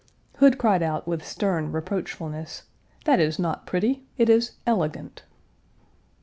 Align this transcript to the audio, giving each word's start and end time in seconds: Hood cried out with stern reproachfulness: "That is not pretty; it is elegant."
Hood 0.39 0.57
cried 0.57 0.81
out 0.81 1.07
with 1.07 1.23
stern 1.23 1.71
reproachfulness: 1.71 2.63
"That 3.05 3.19
is 3.19 3.37
not 3.37 3.67
pretty; 3.67 4.01
it 4.17 4.29
is 4.29 4.53
elegant." 4.65 5.25